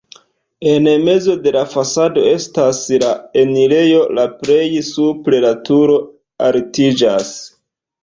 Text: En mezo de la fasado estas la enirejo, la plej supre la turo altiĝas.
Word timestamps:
En 0.69 0.87
mezo 1.09 1.35
de 1.47 1.53
la 1.55 1.61
fasado 1.73 2.23
estas 2.31 2.81
la 3.05 3.11
enirejo, 3.43 4.01
la 4.23 4.27
plej 4.41 4.67
supre 4.91 5.45
la 5.49 5.55
turo 5.71 6.03
altiĝas. 6.51 7.35